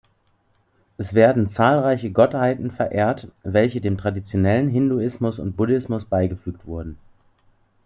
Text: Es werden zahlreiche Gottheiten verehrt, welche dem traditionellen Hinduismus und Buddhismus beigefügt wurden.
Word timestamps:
Es 0.97 1.13
werden 1.13 1.45
zahlreiche 1.45 2.09
Gottheiten 2.11 2.71
verehrt, 2.71 3.27
welche 3.43 3.81
dem 3.81 3.99
traditionellen 3.99 4.67
Hinduismus 4.69 5.37
und 5.37 5.55
Buddhismus 5.55 6.05
beigefügt 6.05 6.65
wurden. 6.65 6.97